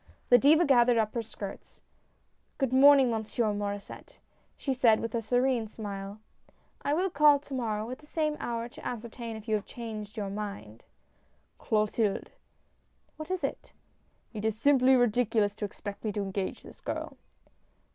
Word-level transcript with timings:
The 0.29 0.39
Diva 0.39 0.65
gathered 0.65 0.97
up 0.97 1.13
her 1.13 1.21
skirts." 1.21 1.79
Good 2.57 2.73
morning, 2.73 3.11
Monsieur 3.11 3.53
Maur^sset," 3.53 4.15
she 4.57 4.73
said 4.73 4.99
with 4.99 5.13
a 5.13 5.21
serene 5.21 5.67
smile. 5.67 6.19
"I 6.81 6.95
will 6.95 7.11
call 7.11 7.37
to 7.37 7.53
morrow 7.53 7.87
at 7.91 7.99
the 7.99 8.07
same 8.07 8.35
hour, 8.39 8.67
to 8.67 8.83
ascertain 8.83 9.35
if 9.35 9.47
you 9.47 9.53
have 9.53 9.65
changed 9.67 10.17
your 10.17 10.31
mind." 10.31 10.81
"Clotilde!" 11.59 12.31
"What 13.17 13.29
is 13.29 13.43
it?"" 13.43 13.73
It 14.33 14.43
is 14.43 14.57
simply 14.57 14.95
ridiculous 14.95 15.53
to 15.53 15.65
expect 15.65 16.03
me 16.03 16.11
to 16.13 16.23
engage 16.23 16.63
this 16.63 16.81
girl." 16.81 17.15